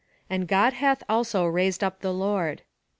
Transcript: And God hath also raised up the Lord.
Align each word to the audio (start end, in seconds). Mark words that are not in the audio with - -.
And 0.31 0.47
God 0.47 0.73
hath 0.73 1.03
also 1.07 1.45
raised 1.45 1.83
up 1.83 1.99
the 1.99 2.11
Lord. 2.11 2.63